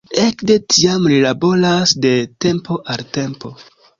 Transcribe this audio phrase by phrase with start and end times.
[0.19, 2.13] Ekde tiam li laboras de
[2.45, 3.55] tempo al tempo.